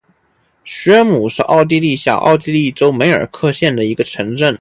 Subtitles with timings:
[0.63, 4.49] 许尔姆是奥地利下奥地利州梅尔克县的一个市镇。